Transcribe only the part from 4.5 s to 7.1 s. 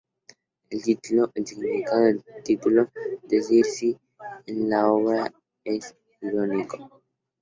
la obra es irónico.